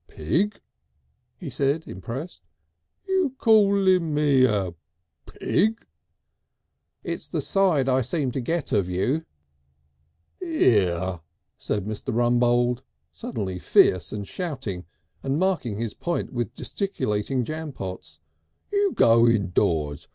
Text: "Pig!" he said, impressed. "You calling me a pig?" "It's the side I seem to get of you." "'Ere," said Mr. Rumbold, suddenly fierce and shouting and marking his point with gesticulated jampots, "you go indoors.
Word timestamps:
"Pig!" 0.07 0.59
he 1.37 1.47
said, 1.51 1.85
impressed. 1.87 2.41
"You 3.07 3.35
calling 3.37 4.15
me 4.15 4.45
a 4.45 4.73
pig?" 5.27 5.85
"It's 7.03 7.27
the 7.27 7.39
side 7.39 7.87
I 7.87 8.01
seem 8.01 8.31
to 8.31 8.41
get 8.41 8.71
of 8.71 8.89
you." 8.89 9.25
"'Ere," 10.41 11.21
said 11.55 11.85
Mr. 11.85 12.11
Rumbold, 12.15 12.81
suddenly 13.13 13.59
fierce 13.59 14.11
and 14.11 14.27
shouting 14.27 14.87
and 15.21 15.37
marking 15.37 15.77
his 15.77 15.93
point 15.93 16.33
with 16.33 16.55
gesticulated 16.55 17.45
jampots, 17.45 18.17
"you 18.73 18.93
go 18.93 19.27
indoors. 19.27 20.07